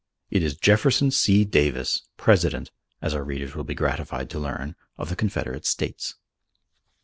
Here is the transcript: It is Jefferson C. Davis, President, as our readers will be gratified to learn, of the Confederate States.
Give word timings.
It 0.31 0.41
is 0.41 0.55
Jefferson 0.57 1.11
C. 1.11 1.45
Davis, 1.45 2.07
President, 2.17 2.71
as 3.03 3.13
our 3.13 3.23
readers 3.23 3.53
will 3.53 3.63
be 3.63 3.75
gratified 3.75 4.31
to 4.31 4.39
learn, 4.39 4.75
of 4.97 5.09
the 5.09 5.15
Confederate 5.15 5.67
States. 5.67 6.15